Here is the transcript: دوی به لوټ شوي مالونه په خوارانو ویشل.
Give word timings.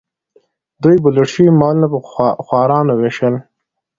دوی 0.83 0.95
به 1.03 1.09
لوټ 1.15 1.27
شوي 1.33 1.49
مالونه 1.59 1.87
په 1.93 1.97
خوارانو 2.45 2.93
ویشل. 2.95 3.35